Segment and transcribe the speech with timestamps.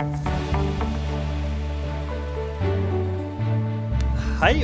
[0.00, 0.08] Hei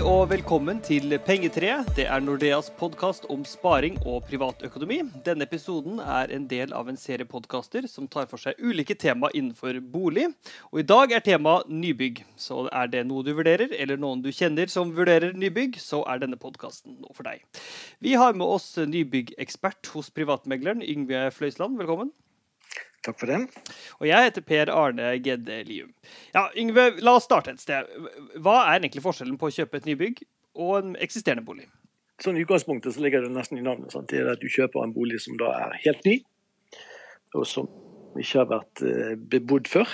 [0.01, 1.91] og velkommen til Pengetreet.
[1.99, 5.02] Det er Nordeas podkast om sparing og privatøkonomi.
[5.28, 9.29] Denne episoden er en del av en serie podkaster som tar for seg ulike tema
[9.36, 10.32] innenfor bolig.
[10.73, 12.25] Og i dag er tema nybygg.
[12.41, 16.25] Så er det noe du vurderer, eller noen du kjenner som vurderer nybygg, så er
[16.25, 17.45] denne podkasten noe for deg.
[18.00, 21.77] Vi har med oss nybyggekspert hos privatmegleren Yngve Fløysland.
[21.77, 22.16] Velkommen.
[23.07, 23.38] Takk for det.
[24.00, 25.93] Og jeg heter Per Arne Gedde Lium.
[26.34, 27.87] Ja, Yngve, la oss starte et sted.
[28.42, 30.24] Hva er egentlig forskjellen på å kjøpe et nybygg
[30.59, 31.69] og en eksisterende bolig?
[32.24, 33.92] Sånn I utgangspunktet så ligger det nesten i navnet.
[33.95, 34.09] Sant?
[34.11, 36.16] Det er at Du kjøper en bolig som da er helt ny,
[37.37, 37.69] og som
[38.16, 39.91] ikke har vært uh, bebodd før.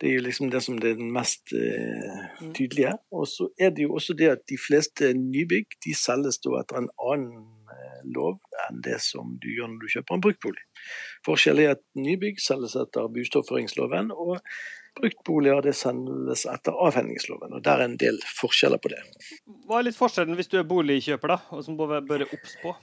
[0.00, 2.94] Det er jo liksom det som er den mest uh, tydelige.
[3.14, 6.82] Og så er det jo også det at de fleste nybygg de selges da etter
[6.82, 7.42] en annen
[8.14, 10.62] lov enn det som du gjør når du kjøper en bruktbolig.
[11.26, 14.38] Forskjellen er at nybygg selges etter boligstoffføringsloven, og
[14.98, 17.56] bruktboliger det selges etter avhendingsloven.
[17.56, 19.02] og Der er en del forskjeller på det.
[19.68, 22.74] Hva er litt forskjellen hvis du er boligkjøper, da, og som bør være obs på?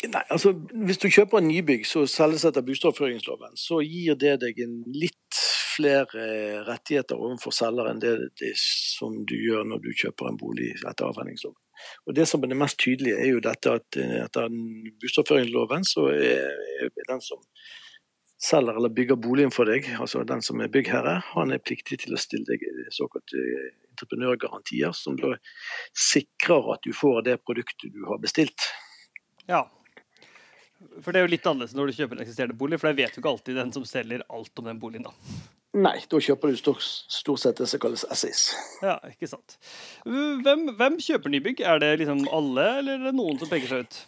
[0.00, 4.62] Nei, altså Hvis du kjøper en nybygg som selges etter boligstoffføringsloven, så gir det deg
[4.64, 5.18] en litt
[5.80, 10.72] flere rettigheter overfor selger enn det, det som du gjør når du kjøper en bolig
[10.76, 11.58] etter avhendingsloven.
[12.06, 14.50] Og Det som er det mest tydelige, er jo dette at eh, etter
[15.00, 17.40] bustadoppføringsloven så er den som
[18.40, 22.16] selger eller bygger boligen for deg, altså den som er byggherre, han er pliktig til
[22.16, 22.64] å stille deg
[22.96, 23.40] såkalte
[23.90, 25.34] entreprenørgarantier, som da
[25.92, 28.70] sikrer at du får det produktet du har bestilt.
[29.48, 29.66] Ja,
[31.04, 33.16] for det er jo litt annerledes når du kjøper en eksisterende bolig, for jeg vet
[33.16, 35.59] jo ikke alltid den som selger alt om den boligen, da.
[35.70, 38.48] Nei, da kjøper du stort, stort sett det som kalles SIs.
[38.82, 39.54] Ja, ikke sant.
[40.02, 41.62] Hvem, hvem, kjøper nybygg?
[41.62, 44.00] Er det liksom alle, eller er det noen som peker seg ut?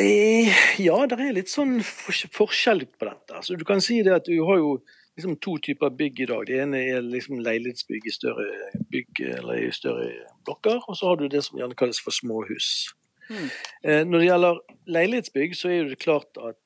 [0.00, 0.48] Eh,
[0.80, 3.36] ja, det er litt sånn forskjell på dette.
[3.36, 4.78] Altså, du kan si det at du har jo
[5.18, 6.46] liksom to typer bygg i dag.
[6.48, 8.48] Det ene er liksom leilighetsbygg i større
[8.94, 10.08] bygg eller i større
[10.46, 10.80] blokker.
[10.86, 12.88] Og så har du det som gjerne kalles for småhus.
[13.28, 13.48] Mm.
[13.84, 14.62] Eh, når det gjelder
[14.96, 16.56] leilighetsbygg, så er det klart at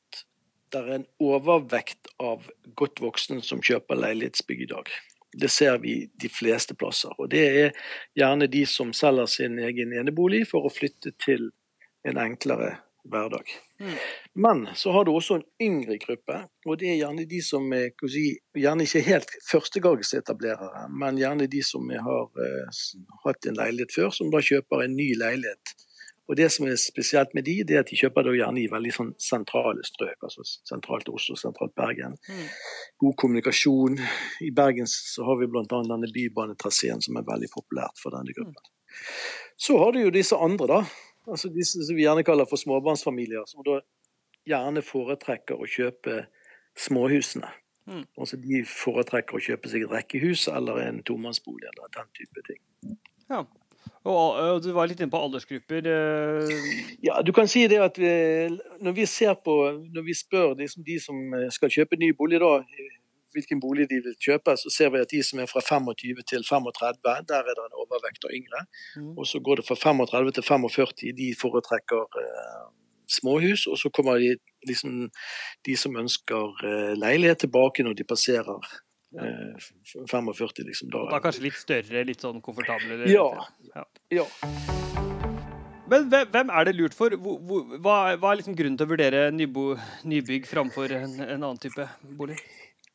[0.76, 2.44] det er en overvekt av
[2.76, 4.90] godt voksne som kjøper leilighetsbygg i dag.
[5.36, 7.12] Det ser vi de fleste plasser.
[7.20, 11.50] Og det er gjerne de som selger sin egen enebolig for å flytte til
[12.06, 12.76] en enklere
[13.06, 13.48] hverdag.
[13.80, 13.96] Mm.
[14.34, 17.92] Men så har du også en yngre gruppe, og det er gjerne de som er
[17.94, 22.86] gjerne ikke helt førstegangsetablerere, men gjerne de som har uh,
[23.24, 25.76] hatt en leilighet før, som da kjøper en ny leilighet
[26.28, 28.92] og Det som er spesielt med de, det er at de kjøper gjerne i veldig
[28.94, 30.16] sånn sentrale strøk.
[30.26, 32.16] altså Sentralt Oslo, sentralt Bergen.
[32.26, 32.46] Mm.
[32.98, 34.00] God kommunikasjon.
[34.42, 35.66] I Bergen så har vi bl.a.
[35.70, 38.58] denne bybanetraseen som er veldig populært for denne gruppen.
[38.58, 39.04] Mm.
[39.56, 40.80] Så har du jo disse andre, da.
[41.30, 43.46] altså Disse som vi gjerne kaller for småbarnsfamilier.
[43.46, 43.78] Som da
[44.46, 46.24] gjerne foretrekker å kjøpe
[46.76, 47.52] småhusene.
[47.86, 48.02] Mm.
[48.18, 52.60] Altså De foretrekker å kjøpe seg et rekkehus eller en tomannsbolig eller den type ting.
[53.30, 53.44] Ja.
[54.06, 55.88] Og, Du var litt inne på aldersgrupper.
[55.90, 56.52] Eh.
[57.04, 58.10] Ja, du kan si det at vi,
[58.80, 59.56] når vi ser på,
[59.94, 62.60] når vi spør liksom de som eh, skal kjøpe ny bolig, da,
[63.36, 66.46] hvilken bolig de vil kjøpe, så ser vi at de som er fra 25 til
[66.48, 68.64] 35, der er det en overvekt av yngre.
[68.96, 69.12] Mm.
[69.18, 72.64] Og så går det fra 35 til 45, de foretrekker eh,
[73.18, 73.66] småhus.
[73.70, 74.36] Og så kommer de,
[74.68, 75.08] liksom,
[75.66, 78.72] de som ønsker eh, leilighet tilbake når de passerer
[79.16, 80.90] 45, eh, liksom.
[80.92, 83.02] Da, da kanskje litt større, litt sånn komfortable?
[83.10, 83.26] Ja.
[83.74, 83.86] ja.
[84.20, 84.26] ja.
[85.86, 87.14] Men hvem er det lurt for?
[87.14, 91.86] Hva, er liksom grunnen til å vurdere nybygg framfor en, en, annen type
[92.18, 92.38] bolig?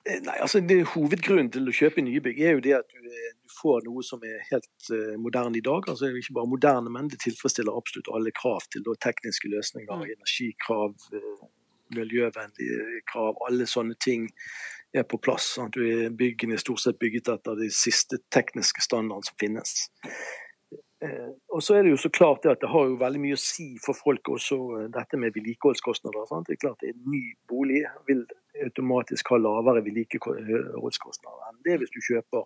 [0.02, 3.34] Eh, nei, altså det, Hovedgrunnen til å kjøpe nybygg er jo det at du, eh,
[3.38, 5.86] du får noe som er helt uh, moderne i dag.
[5.94, 10.16] altså Ikke bare moderne, men det tilfredsstiller absolutt alle krav til da, tekniske løsninger, mm.
[10.18, 11.31] energikrav, uh,
[11.96, 14.30] miljøvennlige krav, alle sånne ting
[14.94, 15.54] er på plass.
[15.58, 15.78] Sant?
[16.18, 19.76] Byggene er stort sett bygget etter de siste tekniske standardene som finnes.
[21.02, 23.38] Eh, og så er det jo så klart det at det har jo veldig mye
[23.38, 26.28] å si for folk også eh, dette med vedlikeholdskostnader.
[26.30, 26.46] Sant?
[26.50, 28.22] Det er klart En ny bolig vil
[28.62, 32.46] automatisk ha lavere vedlikeholdskostnader enn det hvis du kjøper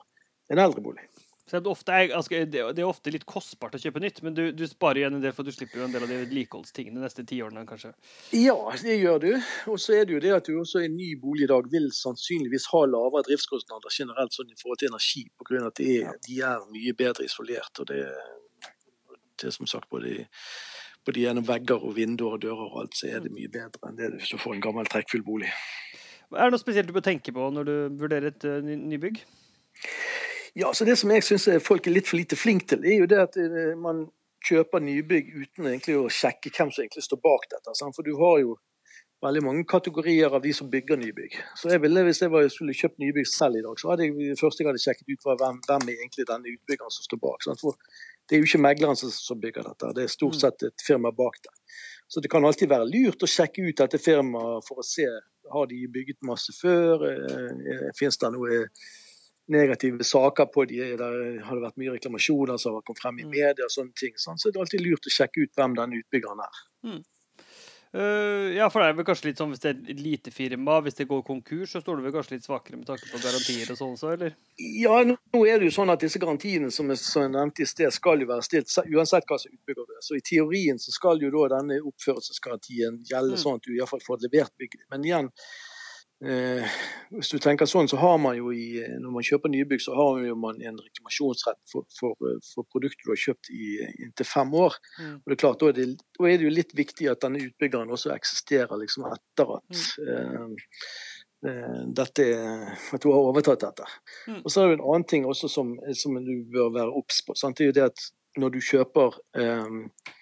[0.54, 1.04] en eldre bolig.
[1.46, 4.64] Så det, er, ofte, det, er ofte litt kostbart å kjøpe nytt, men du, du
[4.66, 7.22] sparer igjen en del, for du slipper jo en del av de vedlikeholdstingene de neste
[7.30, 7.92] ti årene, kanskje?
[8.34, 9.28] Ja, det gjør du.
[9.70, 11.70] Og så er det jo det at du også i en ny bolig i dag
[11.70, 15.62] vil sannsynligvis ha lavere driftskostnader generelt sånn i forhold til energi, pga.
[15.70, 17.84] at de er, de er, mye bedre isolert.
[17.84, 18.02] og det,
[19.38, 20.26] det er som sagt både,
[21.06, 24.02] både gjennom vegger og vinduer og dører og alt, så er det mye bedre enn
[24.02, 25.54] det hvis du får en gammel trekkfull bolig.
[26.34, 28.88] Er det noe spesielt du bør tenke på når du vurderer et nybygg?
[28.98, 29.26] nybygg?
[30.58, 33.10] Ja, så Det som jeg syns folk er litt for lite flinke til, er jo
[33.12, 34.06] det at eh, man
[34.46, 37.74] kjøper nybygg uten egentlig å sjekke hvem som egentlig står bak dette.
[37.82, 38.56] For du har jo
[39.26, 41.36] veldig mange kategorier av de som bygger nybygg.
[41.60, 44.40] Så jeg ville, Hvis jeg var, skulle kjøpt nybygg selv i dag, så hadde jeg
[44.40, 47.44] første jeg hadde sjekket ut, var hvem, hvem er egentlig denne utbyggeren som står bak.
[47.44, 47.60] Sant?
[47.60, 47.76] For
[48.24, 51.12] det er jo ikke megleren som, som bygger dette, det er stort sett et firma
[51.12, 51.56] bak det.
[52.08, 55.08] Så det kan alltid være lurt å sjekke ut dette firmaet for å se
[55.52, 57.04] har de bygget masse før.
[57.98, 58.62] finnes det noe
[59.52, 63.28] negative saker på de, der har det vært mye reklamasjoner som har kommet frem i
[63.30, 64.16] media og sånne ting.
[64.20, 64.40] Sånn.
[64.42, 66.64] Så det er alltid lurt å sjekke ut hvem den utbyggeren er.
[66.88, 67.04] Mm.
[67.96, 70.82] Uh, ja, for det er vel kanskje litt sånn hvis det er et lite firma,
[70.84, 73.70] hvis det går konkurs, så står det vel kanskje litt svakere med tanke på garantier
[73.72, 74.34] og sånn også, eller?
[74.60, 77.70] Ja, nå er det jo sånn at disse garantiene som jeg, som jeg nevnte i
[77.72, 80.02] sted, skal jo være stilt uansett hva som utbygger det.
[80.04, 83.42] Så i teorien så skal jo da denne oppførelsesgarantien gjelde mm.
[83.46, 84.84] sånn at du iallfall får levert bygget.
[84.92, 85.32] Men igjen,
[86.24, 86.76] Eh,
[87.12, 90.22] hvis du tenker sånn, så har man jo i, Når man kjøper nybygg, så har
[90.40, 92.16] man en reklamasjonsrett for, for,
[92.54, 93.68] for produktet du har kjøpt i
[94.06, 94.78] inntil fem år.
[94.96, 95.14] Mm.
[95.20, 97.44] Og det er klart, da er det, da er det, jo litt viktig at denne
[97.44, 100.16] utbyggeren også eksisterer liksom etter at mm.
[100.16, 100.92] eh,
[101.52, 102.30] eh dette,
[102.96, 103.90] at du har overtatt dette.
[104.32, 104.40] Mm.
[104.42, 107.36] Og så er det en annen ting også som, som du bør være obs på.
[107.36, 107.60] Sant?
[107.60, 108.08] Det er jo det at
[108.40, 110.16] når du kjøper eh,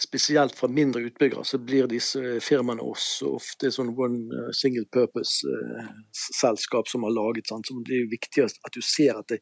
[0.00, 6.88] spesielt fra mindre utbyggere, så blir disse firmaene også ofte sånn one uh, single purpose-selskap
[6.88, 7.46] uh, som har laget.
[7.50, 7.66] Sant?
[7.68, 9.38] Så det er viktig at du ser at, det,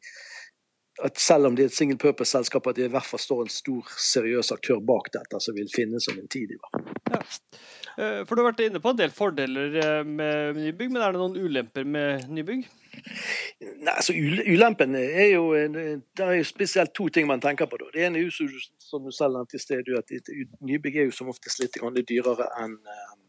[1.01, 3.53] at selv om det er et single purpose-selskap, at det i hvert fall står en
[3.53, 6.83] stor, seriøs aktør bak dette som vil finnes som en tidligere.
[7.09, 7.21] Ja.
[7.97, 11.21] Eh, for Du har vært inne på en del fordeler med nybygg, men er det
[11.21, 12.67] noen ulemper med nybygg?
[12.93, 17.79] Nei, altså Ulempen er jo Det er jo spesielt to ting man tenker på.
[17.81, 17.89] da.
[17.93, 20.13] Det ene er jo som du selv nevnte i sted, at
[20.61, 23.22] nybygg er jo som oftest litt dyrere enn eh,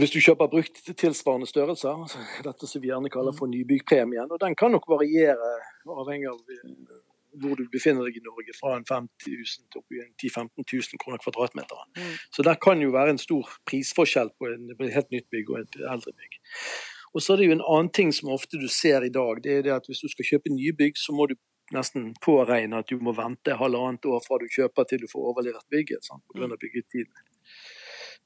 [0.00, 2.04] hvis du kjøper brukt tilsvarende størrelser,
[2.46, 4.30] dette som vi gjerne kaller for nybyggpremien.
[4.30, 5.50] og Den kan nok variere
[5.84, 7.02] avhengig av eh,
[7.42, 11.02] hvor du befinner deg i Norge, fra en 50 000 til en 10 15 000
[11.02, 11.92] kroner kvadratmeteren.
[11.96, 12.16] Mm.
[12.36, 15.52] Så der kan jo være en stor prisforskjell på, en, på et helt nytt bygg
[15.52, 16.40] og et eldre bygg.
[17.12, 19.42] Og så er det jo en annen ting som ofte du ser i dag.
[19.44, 21.36] det er det at Hvis du skal kjøpe nybygg, så må du
[21.72, 25.68] nesten påregne at du må vente halvannet år fra du kjøper til du får overlevert
[25.72, 26.04] bygget.
[26.04, 27.12] Sant, på grunn av byggetiden.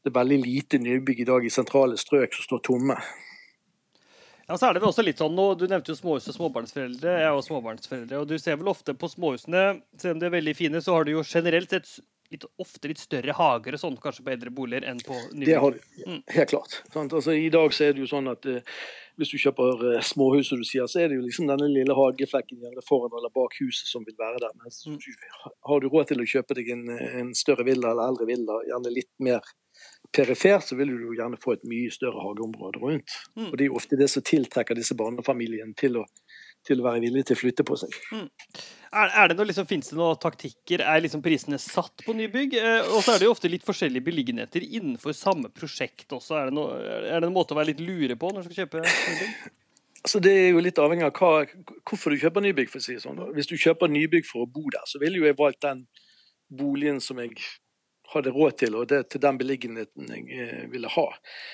[0.07, 2.95] Det er veldig lite nybygg i dag i sentrale strøk som står tomme.
[4.47, 7.15] Ja, så er det vel også litt sånn, nå, Du nevnte jo småhus og småbarnsforeldre.
[7.19, 10.37] Jeg er også småbarnsforeldre, og Du ser vel ofte på småhusene, selv om de er
[10.37, 11.91] veldig fine, så har du jo generelt sett
[12.31, 15.51] litt, ofte litt større hager og sånn, kanskje på eldre boliger enn på nybygg.
[15.51, 16.23] Det har du, mm.
[16.39, 16.79] helt klart.
[17.03, 18.79] Altså, I dag så er det jo sånn at uh,
[19.19, 21.99] hvis du kjøper uh, småhus, som du sier, så er det jo liksom denne lille
[21.99, 24.55] hageflekken gjerne foran eller bak huset som vil være der.
[24.63, 25.53] Men mm.
[25.67, 28.99] har du råd til å kjøpe deg en, en større villa eller eldre villa, gjerne
[29.03, 29.57] litt mer
[30.15, 33.17] perifert, så vil du jo gjerne få et mye større hageområde rundt.
[33.35, 33.51] Mm.
[33.51, 36.07] Og Det er jo ofte det som tiltrekker disse barnefamiliene til å
[36.67, 37.93] til å være villig til å flytte på seg.
[38.11, 38.27] Mm.
[38.97, 40.83] Er, er, det noe, liksom, Fins det noen taktikker?
[40.83, 42.57] Er liksom prisene satt på nybygg?
[42.59, 46.39] Eh, og så er det jo ofte litt forskjellige beliggenheter innenfor samme prosjekt også.
[46.41, 48.65] Er det, noe, er det en måte å være litt lure på når du skal
[48.65, 49.53] kjøpe nybygg?
[50.07, 51.31] Altså, det er jo litt avhengig av hva,
[51.89, 52.73] hvorfor du kjøper nybygg.
[52.73, 53.23] for å si sånn.
[53.35, 55.87] Hvis du kjøper nybygg for å bo der, så ville jo jeg valgt den
[56.47, 57.35] boligen som jeg
[58.13, 61.07] hadde råd til, og det til den beliggenheten jeg eh, ville ha.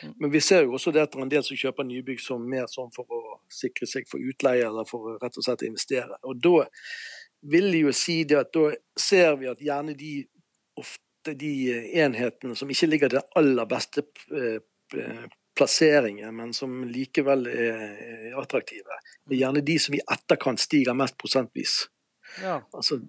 [0.03, 0.15] Mm.
[0.21, 2.45] Men vi ser jo også det at det er en del som kjøper nybygg som
[2.49, 3.23] mer sånn for å
[3.53, 6.19] sikre seg for utleie, eller for å rett og slett investere.
[6.29, 6.67] Og da
[7.53, 8.69] vil jeg jo si det at da
[8.99, 10.15] ser vi at gjerne de
[10.79, 11.55] ofte de
[12.03, 15.27] enhetene som ikke ligger det aller beste eh,
[15.57, 21.19] plasseringen, men som likevel er attraktive, det er gjerne de som i etterkant stiger mest
[21.21, 21.83] prosentvis.
[22.41, 22.63] Ja.
[22.73, 23.03] Altså,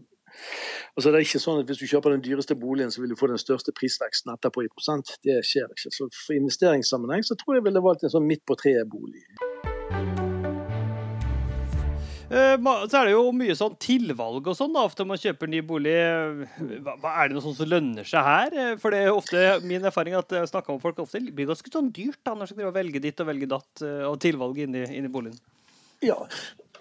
[0.93, 3.17] Altså det er ikke sånn at Hvis du kjøper den dyreste boligen, så vil du
[3.17, 5.15] få den største prisveksten etterpå i prosent.
[5.25, 5.89] Det skjer ikke.
[5.89, 9.25] Så For investeringssammenheng så tror jeg ville valgt en sånn midt på treet-bolig.
[12.33, 12.55] Eh,
[12.89, 15.93] så er det jo mye sånn tilvalg og sånn da, ofte man kjøper ny bolig.
[15.97, 18.55] Er det noe sånt som lønner seg her?
[18.57, 21.73] Eh, for det er ofte min erfaring at jeg snakker med folk ofte blir ganske
[21.73, 24.85] sånn dyrt da, når man skal velge ditt og velge datt eh, og tilvalg inni,
[24.93, 25.41] inni boligen.
[26.03, 26.17] Ja,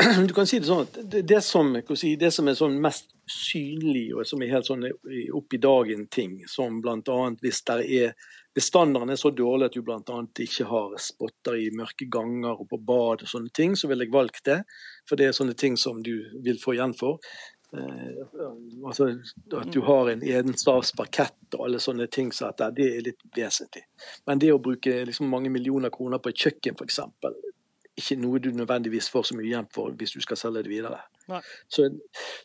[0.29, 4.09] du kan si det sånn at det, som, si, det som, er sånn mest synlig
[4.17, 7.19] og som er helt sånn opp i dagen ting, som bl.a.
[7.43, 8.15] hvis der er
[8.55, 10.19] bestandene er så dårlig at du bl.a.
[10.45, 14.15] ikke har spotter i mørke ganger og på bad og sånne ting, så ville jeg
[14.15, 14.61] valgt det.
[15.09, 17.23] For det er sånne ting som du vil få igjen for.
[17.73, 18.25] Eh,
[18.85, 19.09] altså
[19.57, 23.87] At du har en edenstavs parkett og alle sånne ting, så det er litt vesentlig.
[24.29, 27.01] Men det å bruke liksom mange millioner kroner på et kjøkken f.eks.,
[28.03, 31.01] ikke noe du nødvendigvis får så mye igjen for hvis du skal selge det videre.
[31.71, 31.89] Så,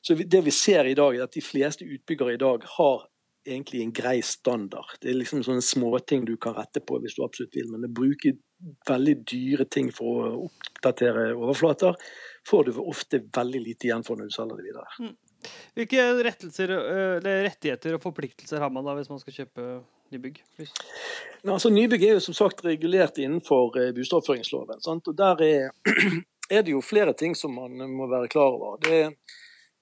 [0.01, 3.07] så, det vi ser i dag, er at de fleste utbyggere i dag har
[3.47, 4.97] egentlig en grei standard.
[5.01, 7.93] Det er liksom sånne småting du kan rette på hvis du absolutt vil, men å
[7.99, 8.35] bruke
[8.89, 11.95] veldig dyre ting for å oppdatere overflater,
[12.47, 14.91] får du ofte veldig lite igjen for når du selger det videre.
[14.99, 15.15] Mm.
[15.77, 16.07] Hvilke
[17.23, 19.67] rettigheter og forpliktelser har man da hvis man skal kjøpe
[20.13, 20.39] nybygg?
[20.59, 24.81] Nei, altså, nybygg er jo som sagt regulert innenfor eh, bustadoppføringsloven.
[24.83, 25.09] Sant?
[25.09, 25.69] Og der er,
[26.55, 28.79] er, det jo flere ting som man må være klar over.
[28.83, 29.01] Det,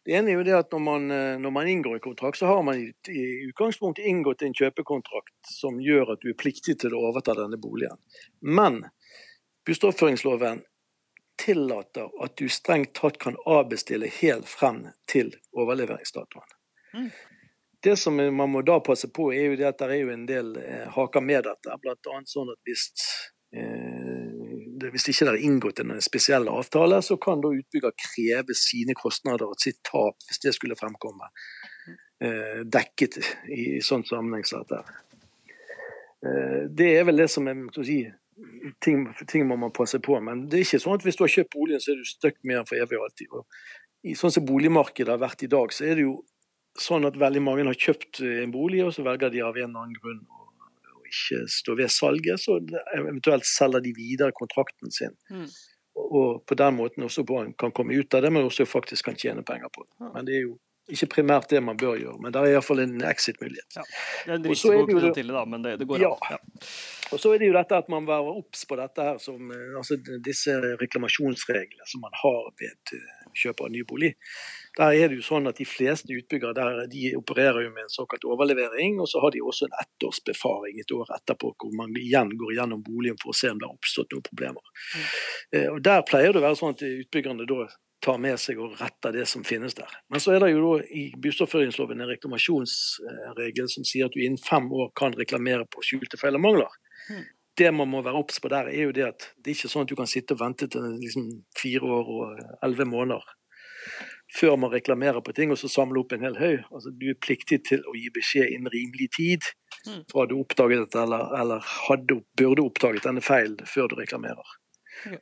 [0.06, 2.50] det ene er jo det at når man, eh, når man, inngår en kontrakt, så
[2.52, 6.96] har man i, i utgangspunktet inngått en kjøpekontrakt som gjør at du er pliktig til
[6.96, 8.00] å overta denne boligen.
[8.42, 8.84] Men
[9.66, 10.64] bustadoppføringsloven
[11.42, 16.54] tillater at du strengt tatt kan avbestille helt frem til overleveringsdatoen.
[16.96, 17.10] Mm.
[17.86, 20.26] Det som man må da passe på, er jo det at det er jo en
[20.26, 21.76] del eh, haker med dette.
[21.84, 22.88] Blant annet sånn at hvis,
[23.54, 28.98] eh, hvis ikke det er inngått en spesiell avtale, så kan da utbygger kreve sine
[28.98, 31.30] kostnader og sitt tap, hvis det skulle fremkomme,
[32.26, 33.20] eh, dekket
[33.54, 35.02] i sånn sammenheng som dette.
[36.74, 38.00] Det er vel det som er si,
[38.82, 40.18] ting, ting, må man passe på.
[40.26, 42.40] Men det er ikke sånn at hvis du har kjøpt boligen, så er du stuck
[42.42, 43.36] med den for evig og alltid.
[43.36, 46.16] Og sånn som boligmarkedet har vært i dag, så er det jo
[46.82, 49.86] sånn at veldig mange har kjøpt en bolig, og så velger de av en eller
[49.86, 50.50] annen grunn å,
[50.96, 52.42] å ikke stå ved salget.
[52.44, 52.60] Så
[52.98, 55.16] eventuelt selger de videre kontrakten sin.
[55.32, 55.48] Mm.
[55.96, 57.24] Og, og, på den måten også
[57.58, 60.12] kan komme ut av det, men også faktisk kan tjene penger på det.
[60.12, 60.58] Men det er jo
[60.92, 63.78] ikke primært det man bør gjøre, men det er iallfall en exit-mulighet.
[63.80, 66.12] Ja, det er en risiko knyttet til det, da, men det, det går ja.
[66.14, 66.36] an.
[66.36, 66.68] Ja.
[67.16, 69.72] Og så er det jo dette at man være obs på dette her, som, eh,
[69.80, 70.54] altså disse
[70.84, 72.94] reklamasjonsreglene som man har ved
[73.38, 74.14] kjøp av ny bolig.
[74.78, 77.94] Der er det jo sånn at De fleste utbyggere der, de opererer jo med en
[77.94, 82.34] såkalt overlevering, og så har de også en ettårsbefaring et år etterpå, hvor man igjen
[82.36, 84.76] går gjennom boligen for å se om det har oppstått noen problemer.
[84.96, 85.08] Mm.
[85.56, 87.68] Eh, og Der pleier det å være sånn at utbyggerne da
[88.06, 89.92] tar med seg og retter det som finnes der.
[90.12, 94.42] Men så er det jo da i bustadoppføringsloven en reklamasjonsregel som sier at du innen
[94.42, 96.76] fem år kan reklamere på skjulte feil og mangler.
[97.10, 97.24] Mm.
[97.56, 99.86] Det man må være obs på der, er jo det at det er ikke sånn
[99.86, 103.24] at du kan sitte og vente til liksom fire år og elleve måneder
[104.36, 106.64] før man reklamerer på ting, og så samle opp en hel haug.
[106.74, 109.48] Altså, du er pliktig til å gi beskjed innen rimelig tid
[109.86, 110.04] hmm.
[110.12, 114.56] fra du oppdaget dette, eller, eller hadde, burde oppdaget denne feilen før du reklamerer.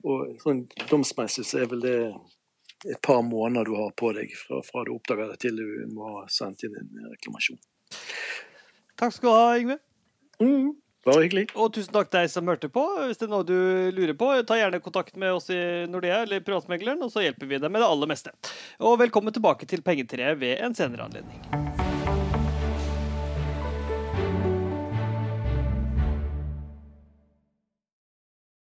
[0.05, 1.97] Og sånn Domsmessig så er vel det
[2.83, 6.19] et par måneder du har på deg fra, fra du oppdager det til du må
[6.19, 7.59] ha sendt inn en reklamasjon.
[8.99, 9.77] Takk skal du ha, Yngve.
[10.43, 10.71] Mm,
[11.07, 11.45] bare hyggelig.
[11.55, 12.85] Og tusen takk til deg som hørte på.
[13.03, 13.55] Hvis det er noe du
[13.95, 15.59] lurer på, ta gjerne kontakt med oss i
[15.91, 18.35] Nordea eller Privatmegleren, og så hjelper vi deg med det aller meste.
[18.83, 21.72] Og velkommen tilbake til Pengetreet ved en senere anledning.